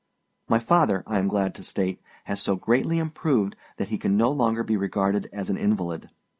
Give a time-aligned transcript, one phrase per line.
[0.49, 4.31] My father, I am glad to state, has so greatly improved that he can no
[4.31, 6.09] longer be regarded as an invalid.